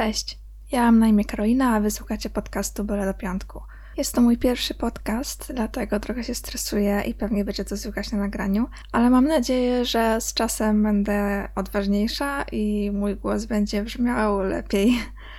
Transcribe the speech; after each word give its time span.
Cześć, 0.00 0.38
ja 0.72 0.82
mam 0.82 0.98
na 0.98 1.08
imię 1.08 1.24
Karolina, 1.24 1.74
a 1.74 1.80
wysłuchacie 1.80 2.30
podcastu 2.30 2.84
Byle 2.84 3.06
do 3.06 3.14
Piątku. 3.14 3.62
Jest 3.96 4.14
to 4.14 4.20
mój 4.20 4.38
pierwszy 4.38 4.74
podcast, 4.74 5.52
dlatego 5.54 6.00
trochę 6.00 6.24
się 6.24 6.34
stresuję 6.34 7.02
i 7.06 7.14
pewnie 7.14 7.44
będzie 7.44 7.64
to 7.64 7.76
słychać 7.76 8.12
na 8.12 8.18
nagraniu, 8.18 8.68
ale 8.92 9.10
mam 9.10 9.24
nadzieję, 9.24 9.84
że 9.84 10.20
z 10.20 10.34
czasem 10.34 10.82
będę 10.82 11.48
odważniejsza 11.54 12.42
i 12.52 12.90
mój 12.94 13.16
głos 13.16 13.44
będzie 13.44 13.82
brzmiał 13.84 14.40
lepiej. 14.40 14.98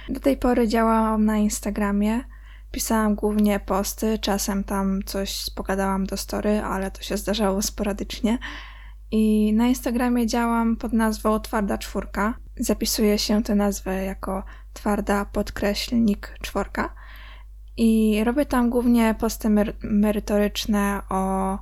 Do 0.10 0.20
tej 0.20 0.38
pory 0.38 0.68
działałam 0.68 1.26
na 1.26 1.38
Instagramie, 1.38 2.24
pisałam 2.72 3.16
głównie 3.16 3.60
posty, 3.60 4.20
czasem 4.20 4.64
tam 4.64 5.04
coś 5.06 5.46
pogadałam 5.56 6.06
do 6.06 6.18
story, 6.18 6.60
ale 6.60 6.92
to 6.92 7.02
się 7.02 7.18
zdarzało 7.18 7.62
sporadycznie. 7.62 8.38
I 9.12 9.54
na 9.54 9.68
Instagramie 9.68 10.28
działam 10.28 10.78
pod 10.78 10.94
nazwą 10.94 11.40
Twarda 11.40 11.78
Czwórka. 11.78 12.34
Zapisuje 12.58 13.18
się 13.18 13.44
tę 13.44 13.56
nazwę 13.56 14.04
jako 14.04 14.44
twarda 14.74 15.26
podkreślnik 15.26 16.36
czworka. 16.42 16.96
I 17.78 18.22
robię 18.24 18.46
tam 18.46 18.70
głównie 18.70 19.16
posty 19.20 19.50
mer- 19.50 19.76
merytoryczne 19.84 21.02
o 21.10 21.58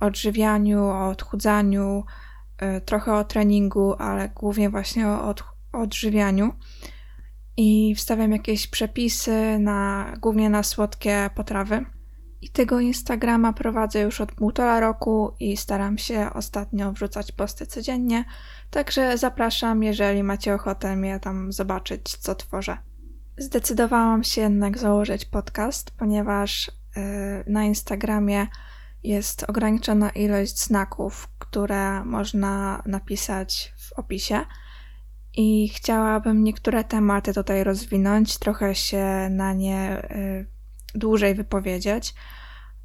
odżywianiu, 0.00 0.84
o 0.84 1.08
odchudzaniu, 1.08 2.04
y, 2.62 2.80
trochę 2.80 3.14
o 3.14 3.24
treningu, 3.24 3.94
ale 3.98 4.28
głównie 4.28 4.70
właśnie 4.70 5.08
o 5.08 5.34
odżywianiu. 5.72 6.52
I 7.56 7.94
wstawiam 7.94 8.32
jakieś 8.32 8.66
przepisy 8.66 9.58
na, 9.58 10.12
głównie 10.20 10.50
na 10.50 10.62
słodkie 10.62 11.30
potrawy. 11.34 11.84
I 12.42 12.48
tego 12.48 12.80
Instagrama 12.80 13.52
prowadzę 13.52 14.00
już 14.00 14.20
od 14.20 14.32
półtora 14.32 14.80
roku 14.80 15.34
i 15.40 15.56
staram 15.56 15.98
się 15.98 16.30
ostatnio 16.34 16.92
wrzucać 16.92 17.32
posty 17.32 17.66
codziennie, 17.66 18.24
także 18.70 19.18
zapraszam, 19.18 19.82
jeżeli 19.82 20.22
macie 20.22 20.54
ochotę 20.54 20.96
mnie 20.96 21.20
tam 21.20 21.52
zobaczyć, 21.52 22.16
co 22.16 22.34
tworzę. 22.34 22.78
Zdecydowałam 23.38 24.24
się 24.24 24.40
jednak 24.40 24.78
założyć 24.78 25.24
podcast, 25.24 25.90
ponieważ 25.90 26.70
yy, 26.96 27.02
na 27.46 27.64
Instagramie 27.64 28.46
jest 29.02 29.50
ograniczona 29.50 30.10
ilość 30.10 30.58
znaków, 30.58 31.28
które 31.38 32.04
można 32.04 32.82
napisać 32.86 33.74
w 33.78 33.92
opisie. 33.92 34.40
I 35.36 35.68
chciałabym 35.68 36.44
niektóre 36.44 36.84
tematy 36.84 37.34
tutaj 37.34 37.64
rozwinąć, 37.64 38.38
trochę 38.38 38.74
się 38.74 39.28
na 39.30 39.52
nie 39.52 40.08
yy, 40.10 40.59
dłużej 40.94 41.34
wypowiedzieć, 41.34 42.14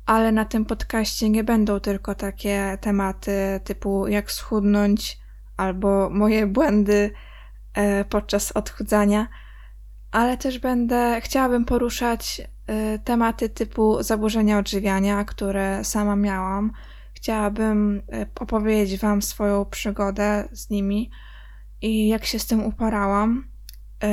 ale 0.06 0.32
na 0.32 0.46
tym 0.46 0.66
podcaście 0.66 1.30
nie 1.30 1.44
będą 1.44 1.80
tylko 1.80 2.16
takie 2.16 2.78
tematy 2.82 3.60
typu 3.64 4.08
jak 4.08 4.32
schudnąć 4.32 5.20
albo 5.58 6.10
moje 6.10 6.48
błędy 6.48 7.12
e, 7.74 8.06
podczas 8.06 8.52
odchudzania, 8.52 9.28
ale 10.12 10.38
też 10.38 10.60
będę, 10.60 11.22
chciałabym 11.22 11.66
poruszać 11.66 12.42
e, 12.68 13.00
tematy 13.00 13.50
typu 13.50 14.04
zaburzenia 14.04 14.60
odżywiania, 14.60 15.24
które 15.26 15.84
sama 15.84 16.16
miałam. 16.16 16.72
Chciałabym 17.14 18.02
e, 18.12 18.26
opowiedzieć 18.40 19.02
Wam 19.02 19.22
swoją 19.22 19.66
przygodę 19.66 20.48
z 20.52 20.70
nimi 20.70 21.12
i 21.82 22.08
jak 22.08 22.26
się 22.26 22.40
z 22.40 22.48
tym 22.48 22.66
uporałam. 22.66 23.48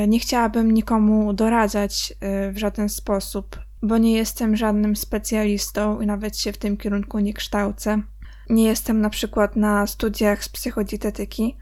Nie 0.09 0.19
chciałabym 0.19 0.71
nikomu 0.71 1.33
doradzać 1.33 2.15
w 2.53 2.59
żaden 2.59 2.89
sposób, 2.89 3.61
bo 3.83 3.99
nie 3.99 4.13
jestem 4.13 4.57
żadnym 4.57 4.97
specjalistą 4.97 6.01
i 6.01 6.07
nawet 6.07 6.39
się 6.39 6.53
w 6.53 6.59
tym 6.59 6.77
kierunku 6.77 7.19
nie 7.19 7.35
kształcę. 7.35 8.03
Nie 8.51 8.65
jestem 8.65 9.01
na 9.01 9.11
przykład 9.11 9.57
na 9.57 9.87
studiach 9.87 10.45
z 10.45 10.49
psychodietetyki, 10.49 11.57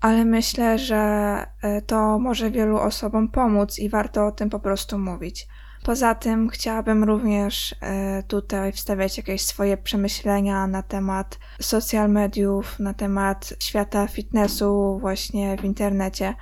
ale 0.00 0.24
myślę, 0.24 0.78
że 0.78 0.96
e, 1.62 1.82
to 1.82 2.18
może 2.18 2.50
wielu 2.50 2.78
osobom 2.78 3.28
pomóc 3.28 3.78
i 3.78 3.88
warto 3.88 4.26
o 4.26 4.32
tym 4.32 4.50
po 4.50 4.60
prostu 4.60 4.98
mówić. 4.98 5.48
Poza 5.84 6.14
tym 6.14 6.48
chciałabym 6.48 7.04
również 7.04 7.74
e, 7.80 8.22
tutaj 8.22 8.72
wstawiać 8.72 9.16
jakieś 9.16 9.42
swoje 9.42 9.76
przemyślenia 9.76 10.66
na 10.66 10.82
temat 10.82 11.38
social 11.60 12.10
mediów, 12.10 12.78
na 12.78 12.94
temat 12.94 13.54
świata 13.60 14.06
fitnessu 14.06 14.98
właśnie 15.00 15.56
w 15.56 15.64
internecie, 15.64 16.34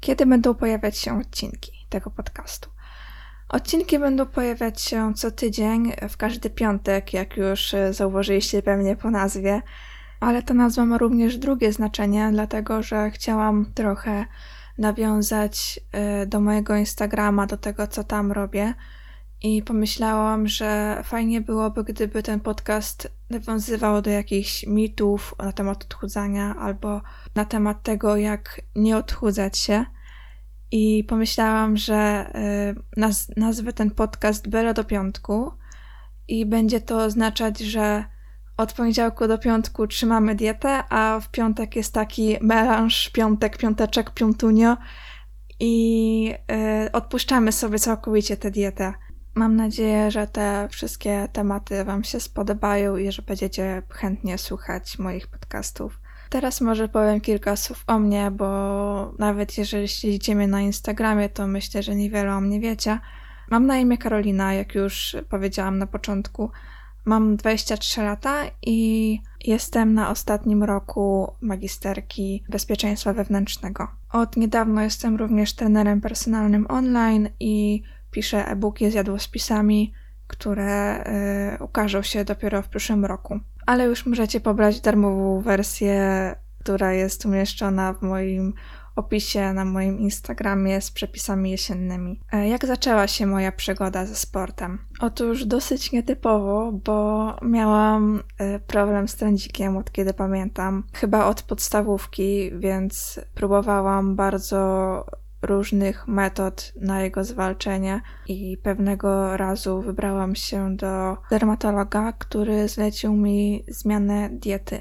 kiedy 0.00 0.26
będą 0.26 0.54
pojawiać 0.54 0.98
się 0.98 1.20
odcinki 1.20 1.72
tego 1.88 2.10
podcastu. 2.10 2.70
Odcinki 3.50 3.98
będą 3.98 4.26
pojawiać 4.26 4.82
się 4.82 5.14
co 5.14 5.30
tydzień, 5.30 5.92
w 6.08 6.16
każdy 6.16 6.50
piątek, 6.50 7.12
jak 7.12 7.36
już 7.36 7.74
e, 7.74 7.92
zauważyliście 7.92 8.62
pewnie 8.62 8.96
po 8.96 9.10
nazwie. 9.10 9.62
Ale 10.20 10.42
ta 10.42 10.54
nazwa 10.54 10.86
ma 10.86 10.98
również 10.98 11.38
drugie 11.38 11.72
znaczenie, 11.72 12.28
dlatego 12.32 12.82
że 12.82 13.10
chciałam 13.10 13.72
trochę 13.74 14.26
nawiązać 14.78 15.80
e, 15.92 16.26
do 16.26 16.40
mojego 16.40 16.76
Instagrama, 16.76 17.46
do 17.46 17.56
tego, 17.56 17.86
co 17.86 18.04
tam 18.04 18.32
robię. 18.32 18.74
I 19.42 19.62
pomyślałam, 19.62 20.48
że 20.48 21.00
fajnie 21.04 21.40
byłoby, 21.40 21.84
gdyby 21.84 22.22
ten 22.22 22.40
podcast 22.40 23.12
nawiązywał 23.30 24.02
do 24.02 24.10
jakichś 24.10 24.66
mitów 24.66 25.34
na 25.38 25.52
temat 25.52 25.84
odchudzania 25.84 26.56
albo 26.56 27.00
na 27.34 27.44
temat 27.44 27.82
tego, 27.82 28.16
jak 28.16 28.60
nie 28.76 28.96
odchudzać 28.96 29.58
się 29.58 29.84
i 30.70 31.04
pomyślałam, 31.04 31.76
że 31.76 32.30
y, 32.96 33.00
naz 33.00 33.28
nazwę 33.36 33.72
ten 33.72 33.90
podcast 33.90 34.48
Bela 34.48 34.72
do 34.72 34.84
piątku 34.84 35.52
i 36.28 36.46
będzie 36.46 36.80
to 36.80 36.98
oznaczać, 36.98 37.58
że 37.58 38.04
od 38.56 38.72
poniedziałku 38.72 39.28
do 39.28 39.38
piątku 39.38 39.86
trzymamy 39.86 40.34
dietę, 40.34 40.82
a 40.88 41.20
w 41.20 41.30
piątek 41.30 41.76
jest 41.76 41.94
taki 41.94 42.36
melanż, 42.40 43.10
piątek, 43.10 43.58
piąteczek, 43.58 44.10
piątunio 44.10 44.76
i 45.60 46.34
y, 46.86 46.92
odpuszczamy 46.92 47.52
sobie 47.52 47.78
całkowicie 47.78 48.36
tę 48.36 48.50
dietę. 48.50 48.94
Mam 49.34 49.56
nadzieję, 49.56 50.10
że 50.10 50.26
te 50.26 50.68
wszystkie 50.70 51.28
tematy 51.32 51.84
Wam 51.84 52.04
się 52.04 52.20
spodobają 52.20 52.96
i 52.96 53.12
że 53.12 53.22
będziecie 53.22 53.82
chętnie 53.90 54.38
słuchać 54.38 54.98
moich 54.98 55.26
podcastów. 55.26 55.99
Teraz 56.30 56.60
może 56.60 56.88
powiem 56.88 57.20
kilka 57.20 57.56
słów 57.56 57.84
o 57.86 57.98
mnie, 57.98 58.30
bo 58.30 59.14
nawet 59.18 59.58
jeżeli 59.58 59.88
śledzicie 59.88 60.34
mnie 60.34 60.46
na 60.46 60.60
Instagramie, 60.60 61.28
to 61.28 61.46
myślę, 61.46 61.82
że 61.82 61.94
niewiele 61.94 62.36
o 62.36 62.40
mnie 62.40 62.60
wiecie. 62.60 62.98
Mam 63.50 63.66
na 63.66 63.78
imię 63.78 63.98
Karolina, 63.98 64.54
jak 64.54 64.74
już 64.74 65.16
powiedziałam 65.28 65.78
na 65.78 65.86
początku. 65.86 66.50
Mam 67.04 67.36
23 67.36 68.02
lata 68.02 68.42
i 68.62 69.20
jestem 69.44 69.94
na 69.94 70.10
ostatnim 70.10 70.62
roku 70.62 71.32
magisterki 71.40 72.44
bezpieczeństwa 72.48 73.12
wewnętrznego. 73.12 73.88
Od 74.12 74.36
niedawno 74.36 74.82
jestem 74.82 75.16
również 75.16 75.52
trenerem 75.52 76.00
personalnym 76.00 76.66
online 76.68 77.28
i 77.40 77.82
piszę 78.10 78.46
e-booki 78.46 78.90
z 78.90 78.94
jadłospisami, 78.94 79.92
które 80.30 81.04
y, 81.54 81.64
ukażą 81.64 82.02
się 82.02 82.24
dopiero 82.24 82.62
w 82.62 82.68
przyszłym 82.68 83.04
roku 83.04 83.40
ale 83.70 83.84
już 83.84 84.06
możecie 84.06 84.40
pobrać 84.40 84.80
darmową 84.80 85.40
wersję, 85.40 86.34
która 86.60 86.92
jest 86.92 87.26
umieszczona 87.26 87.92
w 87.92 88.02
moim 88.02 88.52
opisie 88.96 89.52
na 89.52 89.64
moim 89.64 89.98
Instagramie 89.98 90.80
z 90.80 90.90
przepisami 90.90 91.50
jesiennymi. 91.50 92.20
E, 92.32 92.48
jak 92.48 92.66
zaczęła 92.66 93.06
się 93.06 93.26
moja 93.26 93.52
przygoda 93.52 94.06
ze 94.06 94.14
sportem? 94.14 94.78
Otóż 95.00 95.44
dosyć 95.44 95.92
nietypowo, 95.92 96.72
bo 96.72 97.36
miałam 97.42 98.22
e, 98.38 98.58
problem 98.58 99.08
z 99.08 99.16
trędzikiem 99.16 99.76
od 99.76 99.92
kiedy 99.92 100.14
pamiętam, 100.14 100.84
chyba 100.92 101.26
od 101.26 101.42
podstawówki, 101.42 102.50
więc 102.58 103.20
próbowałam 103.34 104.16
bardzo 104.16 105.06
różnych 105.42 106.08
metod 106.08 106.72
na 106.80 107.02
jego 107.02 107.24
zwalczenie 107.24 108.00
i 108.28 108.58
pewnego 108.62 109.36
razu 109.36 109.82
wybrałam 109.82 110.34
się 110.34 110.76
do 110.76 111.16
dermatologa, 111.30 112.12
który 112.12 112.68
zlecił 112.68 113.16
mi 113.16 113.64
zmianę 113.68 114.30
diety, 114.32 114.80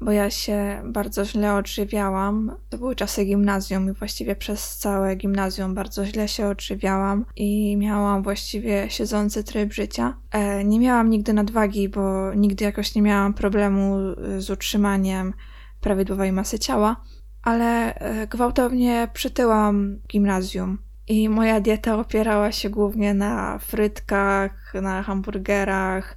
bo 0.00 0.12
ja 0.12 0.30
się 0.30 0.82
bardzo 0.84 1.24
źle 1.24 1.54
odżywiałam. 1.54 2.56
To 2.68 2.78
były 2.78 2.96
czasy 2.96 3.24
gimnazjum 3.24 3.90
i 3.90 3.92
właściwie 3.92 4.36
przez 4.36 4.76
całe 4.76 5.16
gimnazjum 5.16 5.74
bardzo 5.74 6.06
źle 6.06 6.28
się 6.28 6.46
odżywiałam 6.46 7.24
i 7.36 7.76
miałam 7.76 8.22
właściwie 8.22 8.90
siedzący 8.90 9.44
tryb 9.44 9.72
życia. 9.72 10.16
E, 10.30 10.64
nie 10.64 10.80
miałam 10.80 11.10
nigdy 11.10 11.32
nadwagi, 11.32 11.88
bo 11.88 12.34
nigdy 12.34 12.64
jakoś 12.64 12.94
nie 12.94 13.02
miałam 13.02 13.34
problemu 13.34 13.96
z 14.38 14.50
utrzymaniem 14.50 15.32
prawidłowej 15.80 16.32
masy 16.32 16.58
ciała 16.58 16.96
ale 17.42 17.94
e, 17.94 18.26
gwałtownie 18.26 19.08
przytyłam 19.12 19.98
gimnazjum. 20.08 20.78
I 21.08 21.28
moja 21.28 21.60
dieta 21.60 21.98
opierała 21.98 22.52
się 22.52 22.70
głównie 22.70 23.14
na 23.14 23.58
frytkach, 23.58 24.74
na 24.74 25.02
hamburgerach, 25.02 26.16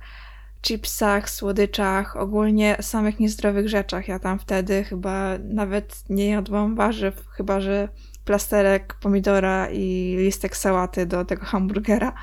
chipsach, 0.61 1.29
słodyczach, 1.29 2.15
ogólnie 2.17 2.77
samych 2.81 3.19
niezdrowych 3.19 3.69
rzeczach. 3.69 4.07
Ja 4.07 4.19
tam 4.19 4.39
wtedy 4.39 4.83
chyba 4.83 5.29
nawet 5.43 6.03
nie 6.09 6.29
jadłam 6.29 6.75
warzyw, 6.75 7.27
chyba 7.27 7.61
że 7.61 7.89
plasterek 8.25 8.93
pomidora 8.93 9.69
i 9.69 10.15
listek 10.17 10.57
sałaty 10.57 11.05
do 11.05 11.25
tego 11.25 11.45
hamburgera. 11.45 12.13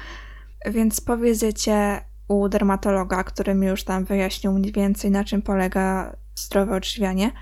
Więc 0.66 1.00
po 1.00 1.16
wizycie 1.16 2.00
u 2.28 2.48
dermatologa, 2.48 3.24
który 3.24 3.54
mi 3.54 3.66
już 3.66 3.84
tam 3.84 4.04
wyjaśnił 4.04 4.52
mniej 4.52 4.72
więcej 4.72 5.10
na 5.10 5.24
czym 5.24 5.42
polega 5.42 6.16
zdrowe 6.34 6.76
odżywianie, 6.76 7.32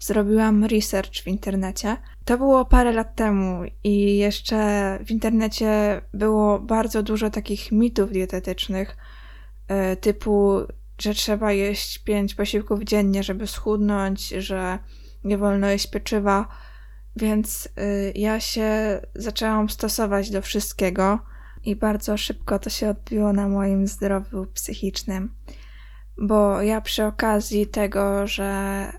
zrobiłam 0.00 0.64
research 0.64 1.22
w 1.22 1.26
internecie. 1.26 1.96
To 2.24 2.38
było 2.38 2.64
parę 2.64 2.92
lat 2.92 3.16
temu 3.16 3.62
i 3.84 4.16
jeszcze 4.16 4.98
w 5.04 5.10
internecie 5.10 6.00
było 6.14 6.58
bardzo 6.58 7.02
dużo 7.02 7.30
takich 7.30 7.72
mitów 7.72 8.12
dietetycznych, 8.12 8.96
e, 9.68 9.96
typu, 9.96 10.60
że 11.00 11.14
trzeba 11.14 11.52
jeść 11.52 11.98
pięć 11.98 12.34
posiłków 12.34 12.84
dziennie, 12.84 13.22
żeby 13.22 13.46
schudnąć, 13.46 14.28
że 14.28 14.78
nie 15.24 15.38
wolno 15.38 15.66
jeść 15.66 15.90
pieczywa. 15.90 16.48
Więc 17.16 17.66
y, 17.66 18.12
ja 18.14 18.40
się 18.40 19.00
zaczęłam 19.14 19.70
stosować 19.70 20.30
do 20.30 20.42
wszystkiego 20.42 21.18
i 21.64 21.76
bardzo 21.76 22.16
szybko 22.16 22.58
to 22.58 22.70
się 22.70 22.88
odbiło 22.88 23.32
na 23.32 23.48
moim 23.48 23.86
zdrowiu 23.86 24.46
psychicznym. 24.54 25.34
Bo 26.18 26.62
ja 26.62 26.80
przy 26.80 27.04
okazji 27.04 27.66
tego, 27.66 28.26
że 28.26 28.92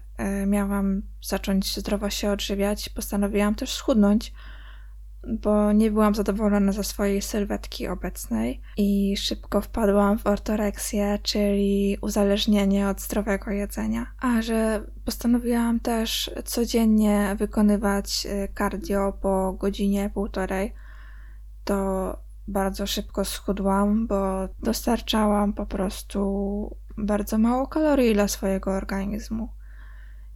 miałam 0.48 1.02
zacząć 1.22 1.78
zdrowo 1.78 2.10
się 2.10 2.32
odżywiać, 2.32 2.90
postanowiłam 2.90 3.56
też 3.56 3.74
schudnąć 3.74 4.34
bo 5.28 5.72
nie 5.72 5.92
byłam 5.92 6.16
zadowolona 6.16 6.72
ze 6.72 6.84
swojej 6.84 7.22
sylwetki 7.22 7.88
obecnej 7.88 8.62
i 8.78 9.18
szybko 9.18 9.62
wpadłam 9.62 10.20
w 10.20 10.28
ortoreksję, 10.28 11.20
czyli 11.24 11.98
uzależnienie 12.02 12.90
od 12.90 13.02
zdrowego 13.02 13.52
jedzenia. 13.52 14.06
A 14.20 14.42
że 14.42 14.84
postanowiłam 15.06 15.80
też 15.80 16.32
codziennie 16.46 17.36
wykonywać 17.40 18.26
y, 18.26 18.54
cardio 18.58 19.14
po 19.22 19.54
godzinie, 19.54 20.10
półtorej, 20.14 20.74
to 21.64 22.18
bardzo 22.48 22.88
szybko 22.88 23.26
schudłam, 23.26 24.08
bo 24.08 24.50
dostarczałam 24.60 25.54
po 25.54 25.66
prostu 25.66 26.76
bardzo 26.98 27.38
mało 27.38 27.68
kalorii 27.68 28.14
dla 28.14 28.28
swojego 28.28 28.72
organizmu. 28.72 29.50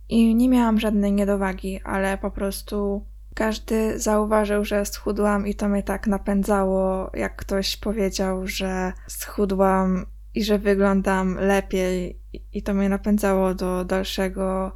I 0.09 0.35
nie 0.35 0.49
miałam 0.49 0.79
żadnej 0.79 1.11
niedowagi, 1.11 1.79
ale 1.83 2.17
po 2.17 2.31
prostu 2.31 3.05
każdy 3.35 3.99
zauważył, 3.99 4.65
że 4.65 4.85
schudłam 4.85 5.47
i 5.47 5.55
to 5.55 5.69
mnie 5.69 5.83
tak 5.83 6.07
napędzało, 6.07 7.11
jak 7.13 7.35
ktoś 7.35 7.77
powiedział, 7.77 8.47
że 8.47 8.93
schudłam 9.07 10.05
i 10.33 10.43
że 10.43 10.59
wyglądam 10.59 11.35
lepiej 11.39 12.21
i 12.53 12.63
to 12.63 12.73
mnie 12.73 12.89
napędzało 12.89 13.53
do 13.53 13.85
dalszego 13.85 14.71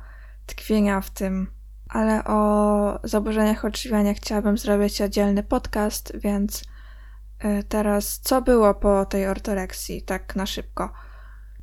tkwienia 0.45 1.01
w 1.01 1.09
tym. 1.09 1.47
Ale 1.89 2.23
o 2.23 2.99
zaburzeniach 3.03 3.65
odżywiania 3.65 4.13
chciałabym 4.13 4.57
zrobić 4.57 5.01
oddzielny 5.01 5.43
podcast, 5.43 6.11
więc 6.15 6.63
y, 7.43 7.63
teraz 7.63 8.19
co 8.19 8.41
było 8.41 8.73
po 8.73 9.05
tej 9.05 9.27
ortoreksji, 9.27 10.01
tak 10.01 10.35
na 10.35 10.45
szybko. 10.45 10.89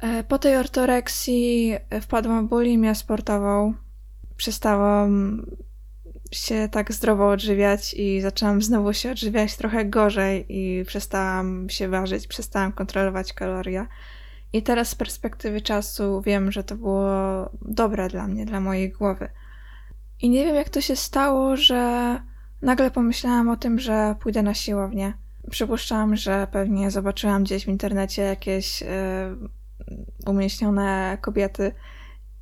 Y, 0.04 0.25
po 0.25 0.38
tej 0.38 0.56
ortoreksji 0.56 1.75
wpadłam 2.00 2.46
w 2.46 2.50
bulimię 2.50 2.94
sportową. 2.94 3.75
Przestałam 4.37 5.46
się 6.32 6.69
tak 6.72 6.93
zdrowo 6.93 7.28
odżywiać 7.28 7.94
i 7.94 8.20
zaczęłam 8.20 8.62
znowu 8.62 8.93
się 8.93 9.10
odżywiać 9.10 9.56
trochę 9.56 9.84
gorzej 9.84 10.46
i 10.48 10.84
przestałam 10.84 11.70
się 11.70 11.88
ważyć, 11.88 12.26
przestałam 12.26 12.72
kontrolować 12.72 13.32
kalorie. 13.32 13.87
I 14.52 14.62
teraz 14.62 14.88
z 14.88 14.94
perspektywy 14.94 15.60
czasu 15.60 16.22
wiem, 16.22 16.52
że 16.52 16.64
to 16.64 16.76
było 16.76 17.10
dobre 17.62 18.08
dla 18.08 18.28
mnie, 18.28 18.46
dla 18.46 18.60
mojej 18.60 18.90
głowy. 18.92 19.28
I 20.22 20.31
nie 20.31 20.44
wiem, 20.44 20.54
jak 20.54 20.69
to 20.69 20.81
się 20.81 20.96
stało, 20.96 21.56
że 21.56 22.20
nagle 22.62 22.90
pomyślałam 22.90 23.49
o 23.49 23.56
tym, 23.56 23.78
że 23.78 24.14
pójdę 24.20 24.42
na 24.42 24.54
siłownię. 24.54 25.12
Przypuszczam, 25.50 26.16
że 26.16 26.46
pewnie 26.52 26.90
zobaczyłam 26.90 27.44
gdzieś 27.44 27.64
w 27.64 27.69
internecie 27.69 28.22
jakieś 28.22 28.82
y, 28.82 28.87
umieśnione 30.26 31.18
kobiety, 31.20 31.72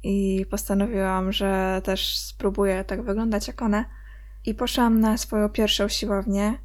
i 0.04 0.46
postanowiłam, 0.50 1.32
że 1.32 1.80
też 1.84 2.18
spróbuję 2.18 2.84
tak 2.84 3.02
wyglądać 3.02 3.48
jak 3.48 3.62
one. 3.62 3.84
I 4.44 4.54
poszłam 4.54 5.00
na 5.00 5.16
swoją 5.16 5.48
pierwszą 5.48 5.88
siłownię 5.88 6.58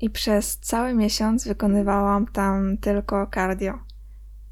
i 0.00 0.10
przez 0.10 0.58
cały 0.58 0.94
miesiąc 0.94 1.48
wykonywałam 1.48 2.26
tam 2.26 2.76
tylko 2.76 3.26
cardio. 3.34 3.78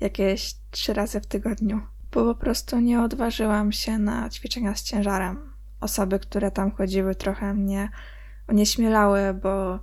Jakieś 0.00 0.54
trzy 0.70 0.92
razy 0.92 1.20
w 1.20 1.26
tygodniu. 1.26 1.80
Bo 2.12 2.34
po 2.34 2.40
prostu 2.40 2.80
nie 2.80 3.02
odważyłam 3.02 3.72
się 3.72 3.98
na 3.98 4.30
ćwiczenia 4.30 4.74
z 4.74 4.82
ciężarem. 4.82 5.52
Osoby, 5.80 6.18
które 6.18 6.50
tam 6.50 6.70
chodziły, 6.70 7.14
trochę 7.14 7.54
mnie 7.54 7.90
onieśmielały, 8.46 9.34
bo 9.34 9.78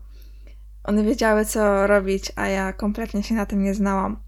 one 0.83 1.03
wiedziały, 1.03 1.45
co 1.45 1.88
robić, 1.88 2.31
a 2.35 2.47
ja 2.47 2.73
kompletnie 2.73 3.23
się 3.23 3.35
na 3.35 3.45
tym 3.45 3.63
nie 3.63 3.73
znałam. 3.73 4.25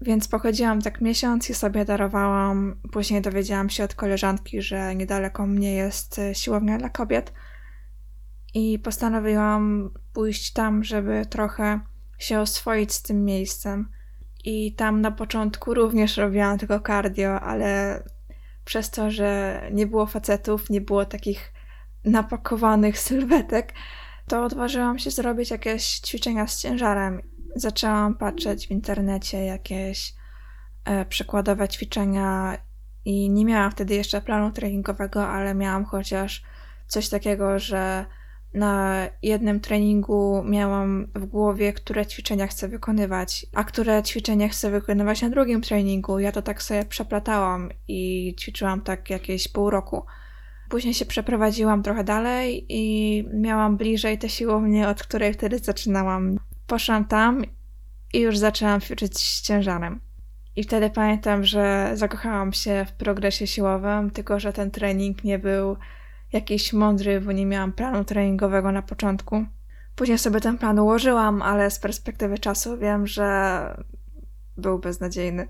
Więc 0.00 0.28
pochodziłam 0.28 0.82
tak 0.82 1.00
miesiąc 1.00 1.50
i 1.50 1.54
sobie 1.54 1.84
darowałam. 1.84 2.80
Później 2.92 3.22
dowiedziałam 3.22 3.70
się 3.70 3.84
od 3.84 3.94
koleżanki, 3.94 4.62
że 4.62 4.94
niedaleko 4.94 5.46
mnie 5.46 5.74
jest 5.74 6.18
e, 6.18 6.34
siłownia 6.34 6.78
dla 6.78 6.88
kobiet. 6.88 7.32
I 8.54 8.78
postanowiłam 8.78 9.90
pójść 10.12 10.52
tam, 10.52 10.84
żeby 10.84 11.26
trochę 11.30 11.80
się 12.18 12.40
oswoić 12.40 12.92
z 12.92 13.02
tym 13.02 13.24
miejscem. 13.24 13.88
I 14.44 14.74
tam 14.74 15.00
na 15.00 15.10
początku 15.10 15.74
również 15.74 16.16
robiłam 16.16 16.58
tylko 16.58 16.80
cardio, 16.80 17.40
ale 17.40 18.02
przez 18.64 18.90
to, 18.90 19.10
że 19.10 19.60
nie 19.72 19.86
było 19.86 20.06
facetów, 20.06 20.70
nie 20.70 20.80
było 20.80 21.04
takich 21.04 21.52
napakowanych 22.04 22.98
sylwetek, 22.98 23.72
to 24.28 24.44
odważyłam 24.44 24.98
się 24.98 25.10
zrobić 25.10 25.50
jakieś 25.50 26.00
ćwiczenia 26.00 26.46
z 26.46 26.60
ciężarem 26.60 27.22
zaczęłam 27.56 28.14
patrzeć 28.14 28.68
w 28.68 28.70
internecie 28.70 29.44
jakieś 29.44 30.14
e, 30.84 31.04
przykładowe 31.04 31.68
ćwiczenia 31.68 32.58
i 33.04 33.30
nie 33.30 33.44
miałam 33.44 33.70
wtedy 33.70 33.94
jeszcze 33.94 34.20
planu 34.20 34.52
treningowego, 34.52 35.28
ale 35.28 35.54
miałam 35.54 35.84
chociaż 35.84 36.42
coś 36.88 37.08
takiego, 37.08 37.58
że 37.58 38.06
na 38.54 39.06
jednym 39.22 39.60
treningu 39.60 40.42
miałam 40.44 41.06
w 41.14 41.26
głowie, 41.26 41.72
które 41.72 42.06
ćwiczenia 42.06 42.46
chcę 42.46 42.68
wykonywać, 42.68 43.46
a 43.54 43.64
które 43.64 44.02
ćwiczenia 44.02 44.48
chcę 44.48 44.70
wykonywać 44.70 45.22
na 45.22 45.30
drugim 45.30 45.60
treningu. 45.60 46.18
Ja 46.18 46.32
to 46.32 46.42
tak 46.42 46.62
sobie 46.62 46.84
przeplatałam 46.84 47.70
i 47.88 48.34
ćwiczyłam 48.40 48.80
tak 48.80 49.10
jakieś 49.10 49.48
pół 49.48 49.70
roku. 49.70 50.06
Później 50.68 50.94
się 50.94 51.04
przeprowadziłam 51.04 51.82
trochę 51.82 52.04
dalej 52.04 52.66
i 52.68 53.24
miałam 53.34 53.76
bliżej 53.76 54.18
tę 54.18 54.28
siłownię, 54.28 54.88
od 54.88 55.02
której 55.02 55.34
wtedy 55.34 55.58
zaczynałam. 55.58 56.36
Poszłam 56.66 57.04
tam 57.04 57.44
i 58.12 58.20
już 58.20 58.38
zaczęłam 58.38 58.80
ćwiczyć 58.80 59.18
z 59.18 59.42
ciężarem. 59.42 60.00
I 60.56 60.62
wtedy 60.62 60.90
pamiętam, 60.90 61.44
że 61.44 61.90
zakochałam 61.94 62.52
się 62.52 62.86
w 62.88 62.92
progresie 62.92 63.46
siłowym, 63.46 64.10
tylko 64.10 64.40
że 64.40 64.52
ten 64.52 64.70
trening 64.70 65.24
nie 65.24 65.38
był 65.38 65.76
jakiś 66.32 66.72
mądry, 66.72 67.20
bo 67.20 67.32
nie 67.32 67.46
miałam 67.46 67.72
planu 67.72 68.04
treningowego 68.04 68.72
na 68.72 68.82
początku. 68.82 69.46
Później 69.96 70.18
sobie 70.18 70.40
ten 70.40 70.58
plan 70.58 70.78
ułożyłam, 70.78 71.42
ale 71.42 71.70
z 71.70 71.78
perspektywy 71.78 72.38
czasu 72.38 72.78
wiem, 72.78 73.06
że 73.06 73.84
był 74.56 74.78
beznadziejny. 74.78 75.48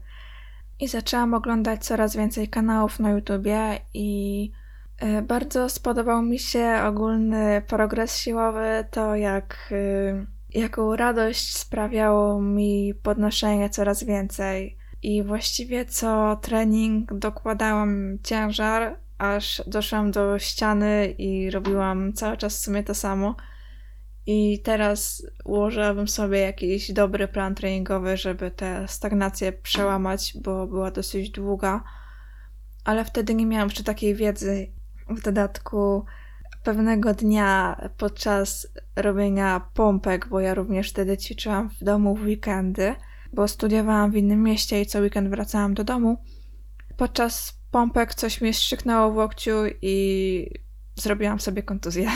I 0.81 0.89
zaczęłam 0.89 1.35
oglądać 1.35 1.85
coraz 1.85 2.17
więcej 2.17 2.49
kanałów 2.49 3.01
na 3.01 3.11
YouTubie 3.11 3.81
i 3.95 4.53
e, 4.99 5.23
bardzo 5.23 5.69
spodobał 5.69 6.23
mi 6.23 6.39
się 6.39 6.83
ogólny 6.87 7.63
progres 7.67 8.19
siłowy, 8.19 8.85
to 8.91 9.15
jak 9.15 9.69
y, 9.73 10.36
jaką 10.57 10.97
radość 10.97 11.57
sprawiało 11.57 12.43
mi 12.43 12.95
podnoszenie 13.03 13.71
coraz 13.71 14.05
więcej. 14.05 14.79
I 15.03 15.23
właściwie 15.23 15.85
co 15.85 16.37
trening 16.43 17.15
dokładałam 17.15 18.19
ciężar, 18.23 18.99
aż 19.19 19.63
doszłam 19.67 20.11
do 20.11 20.39
ściany 20.39 21.15
i 21.19 21.51
robiłam 21.51 22.13
cały 22.13 22.37
czas 22.37 22.57
w 22.57 22.63
sumie 22.65 22.83
to 22.83 22.95
samo. 22.95 23.37
I 24.27 24.61
teraz 24.65 25.27
ułożyłabym 25.45 26.09
sobie 26.09 26.39
jakiś 26.39 26.93
dobry 26.93 27.29
plan 27.29 27.55
treningowy, 27.55 28.17
żeby 28.17 28.51
tę 28.51 28.89
stagnację 28.89 29.53
przełamać, 29.53 30.37
bo 30.43 30.67
była 30.67 30.91
dosyć 30.91 31.31
długa. 31.31 31.83
Ale 32.85 33.05
wtedy 33.05 33.35
nie 33.35 33.47
miałam 33.47 33.69
jeszcze 33.69 33.85
takiej 33.85 34.15
wiedzy. 34.15 34.73
W 35.09 35.23
dodatku 35.23 36.05
pewnego 36.67 37.15
dnia 37.15 37.81
podczas 37.97 38.69
robienia 38.97 39.61
pompek, 39.75 40.29
bo 40.29 40.41
ja 40.41 40.55
również 40.55 40.91
wtedy 40.91 41.19
ćwiczyłam 41.19 41.71
w 41.71 41.85
domu 41.85 42.17
w 42.17 42.23
weekendy, 42.23 42.95
bo 43.33 43.49
studiowałam 43.49 44.11
w 44.11 44.17
innym 44.17 44.43
mieście 44.43 44.81
i 44.81 44.87
co 44.87 45.01
weekend 45.01 45.29
wracałam 45.29 45.75
do 45.75 45.85
domu. 45.85 46.17
Podczas 46.97 47.61
pompek 47.71 48.15
coś 48.15 48.41
mi 48.41 48.55
strzyknęło 48.55 49.13
w 49.13 49.17
łokciu 49.17 49.53
i 49.83 50.51
zrobiłam 50.95 51.41
sobie 51.41 51.63
kontuzję. 51.63 52.11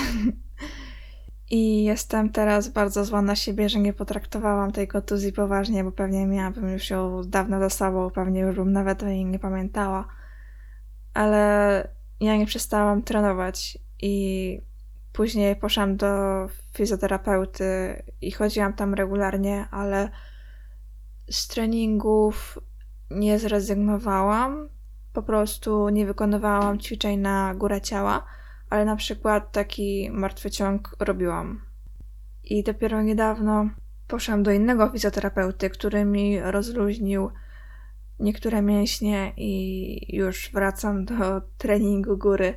I 1.50 1.84
jestem 1.84 2.32
teraz 2.32 2.68
bardzo 2.68 3.04
zła 3.04 3.22
na 3.22 3.36
siebie, 3.36 3.68
że 3.68 3.78
nie 3.78 3.92
potraktowałam 3.92 4.72
tej 4.72 4.88
kontuzji 4.88 5.32
poważnie, 5.32 5.84
bo 5.84 5.92
pewnie 5.92 6.26
miałabym 6.26 6.68
już 6.68 6.90
ją 6.90 7.22
dawno 7.24 7.60
za 7.60 7.70
sobą, 7.70 8.10
pewnie 8.10 8.40
już 8.40 8.56
bym 8.56 8.72
nawet 8.72 9.02
o 9.02 9.06
niej 9.06 9.24
nie 9.24 9.38
pamiętała. 9.38 10.08
Ale 11.14 11.88
ja 12.20 12.36
nie 12.36 12.46
przestałam 12.46 13.02
trenować 13.02 13.78
i 14.02 14.60
później 15.12 15.56
poszłam 15.56 15.96
do 15.96 16.06
fizjoterapeuty 16.74 18.02
i 18.20 18.32
chodziłam 18.32 18.72
tam 18.72 18.94
regularnie, 18.94 19.68
ale 19.70 20.10
z 21.30 21.48
treningów 21.48 22.58
nie 23.10 23.38
zrezygnowałam, 23.38 24.68
po 25.12 25.22
prostu 25.22 25.88
nie 25.88 26.06
wykonywałam 26.06 26.78
ćwiczeń 26.78 27.20
na 27.20 27.54
górę 27.54 27.80
ciała, 27.80 28.24
ale 28.70 28.84
na 28.84 28.96
przykład 28.96 29.52
taki 29.52 30.10
martwy 30.12 30.50
ciąg 30.50 30.96
robiłam. 31.00 31.62
I 32.44 32.62
dopiero 32.62 33.02
niedawno 33.02 33.70
poszłam 34.08 34.42
do 34.42 34.50
innego 34.50 34.90
fizjoterapeuty, 34.90 35.70
który 35.70 36.04
mi 36.04 36.40
rozluźnił 36.40 37.30
niektóre 38.18 38.62
mięśnie 38.62 39.32
i 39.36 40.16
już 40.16 40.50
wracam 40.52 41.04
do 41.04 41.40
treningu 41.58 42.18
góry 42.18 42.54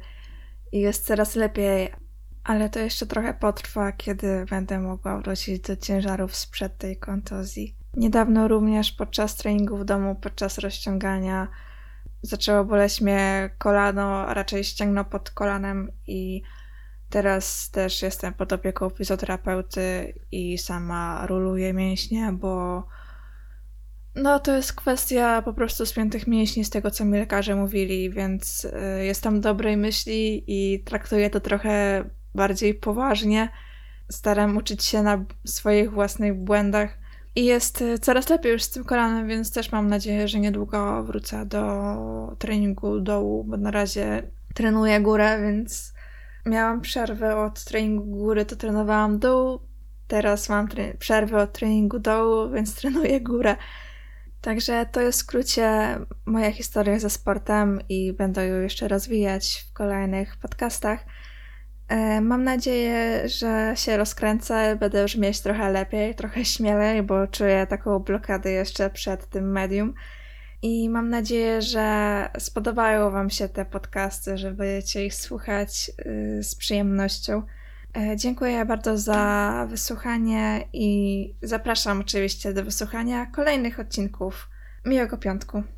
i 0.74 0.80
jest 0.80 1.06
coraz 1.06 1.36
lepiej, 1.36 1.90
ale 2.44 2.70
to 2.70 2.80
jeszcze 2.80 3.06
trochę 3.06 3.34
potrwa, 3.34 3.92
kiedy 3.92 4.46
będę 4.50 4.80
mogła 4.80 5.18
wrócić 5.18 5.60
do 5.60 5.78
ciężarów 5.78 6.36
sprzed 6.36 6.78
tej 6.78 6.98
kontuzji. 6.98 7.76
Niedawno 7.94 8.48
również 8.48 8.92
podczas 8.92 9.36
treningu 9.36 9.78
w 9.78 9.86
domu, 9.86 10.16
podczas 10.16 10.58
rozciągania 10.58 11.48
zaczęło 12.22 12.64
boleć 12.66 13.02
mnie 13.02 13.50
kolano, 13.58 14.28
a 14.28 14.34
raczej 14.34 14.64
ścięgno 14.64 15.06
pod 15.06 15.32
kolanem 15.32 15.92
i 16.08 16.42
teraz 17.10 17.72
też 17.72 18.02
jestem 18.02 18.34
pod 18.34 18.54
opieką 18.54 18.90
fizjoterapeuty 18.90 20.14
i 20.32 20.58
sama 20.58 21.26
ruluję 21.28 21.74
mięśnie, 21.74 22.32
bo 22.32 22.84
no 24.16 24.40
to 24.40 24.56
jest 24.56 24.74
kwestia 24.74 25.42
po 25.42 25.54
prostu 25.54 25.86
spiętych 25.86 26.28
mięśni 26.28 26.66
z 26.66 26.70
tego, 26.70 26.92
co 26.92 27.06
mi 27.06 27.20
lekarze 27.20 27.56
mówili, 27.56 28.10
więc 28.10 28.66
y, 28.66 29.06
jestem 29.06 29.42
dobrej 29.42 29.78
myśli 29.78 30.44
i 30.48 30.84
traktuję 30.84 31.30
to 31.30 31.40
trochę 31.40 32.04
bardziej 32.36 32.74
poważnie. 32.74 33.50
Staram 34.10 34.58
uczyć 34.58 34.84
się 34.84 35.04
na 35.04 35.26
swoich 35.46 35.92
własnych 35.92 36.34
błędach 36.34 36.98
i 37.36 37.46
jest 37.46 37.82
y, 37.82 38.00
coraz 38.00 38.30
lepiej 38.30 38.52
już 38.52 38.64
z 38.64 38.70
tym 38.70 38.84
kolanem, 38.84 39.28
więc 39.28 39.52
też 39.52 39.72
mam 39.72 39.88
nadzieję, 39.88 40.28
że 40.28 40.40
niedługo 40.40 41.04
wrócę 41.04 41.46
do 41.46 42.36
treningu 42.40 43.00
dołu, 43.00 43.44
bo 43.44 43.58
na 43.58 43.72
razie 43.72 44.32
trenuję 44.54 45.02
górę, 45.02 45.42
więc 45.42 45.94
miałam 46.46 46.82
przerwę 46.82 47.38
od 47.38 47.64
treningu 47.64 48.06
góry, 48.06 48.46
to 48.46 48.56
trenowałam 48.56 49.20
dół. 49.20 49.60
Teraz 50.08 50.50
mam 50.50 50.68
przerwę 51.00 51.38
od 51.38 51.54
treningu 51.54 52.00
dołu, 52.00 52.50
więc 52.52 52.76
trenuję 52.82 53.22
górę. 53.22 53.56
Także 54.44 54.86
to 54.92 55.02
jest 55.02 55.20
w 55.20 55.22
skrócie 55.22 55.98
moja 56.26 56.52
historia 56.52 57.00
ze 57.00 57.10
sportem 57.10 57.82
i 57.90 58.14
będę 58.14 58.48
ją 58.48 58.62
jeszcze 58.62 58.88
rozwijać 58.88 59.66
w 59.70 59.74
kolejnych 59.74 60.38
podcastach. 60.38 61.06
E, 61.88 62.22
Mam 62.22 62.44
nadzieję, 62.44 63.30
że 63.30 63.74
się 63.76 63.98
rozkręcę, 63.98 64.76
będę 64.76 65.02
już 65.02 65.16
mieć 65.16 65.42
trochę 65.42 65.72
lepiej, 65.72 66.16
trochę 66.16 66.46
śmielej, 66.46 67.04
bo 67.04 67.28
czuję 67.28 67.68
taką 67.68 68.00
blokadę 68.00 68.52
jeszcze 68.52 68.90
przed 68.90 69.30
tym 69.30 69.52
medium. 69.52 69.94
I 70.62 70.90
mam 70.90 71.10
nadzieję, 71.10 71.62
że 71.62 72.30
spodobają 72.38 73.12
Wam 73.12 73.30
się 73.30 73.50
te 73.50 73.66
podcasty, 73.66 74.38
że 74.38 74.52
będziecie 74.52 75.06
ich 75.06 75.16
słuchać 75.16 75.92
y, 76.06 76.44
z 76.44 76.56
przyjemnością. 76.56 77.44
E, 77.98 78.18
Dziękuję 78.18 78.66
bardzo 78.66 78.98
za 78.98 79.68
wysłuchanie 79.70 80.68
i 80.74 81.36
zapraszam 81.42 82.00
oczywiście 82.00 82.54
do 82.54 82.64
wysłuchania 82.64 83.26
kolejnych 83.26 83.80
odcinków. 83.80 84.50
Miłego 84.86 85.18
piątku. 85.18 85.64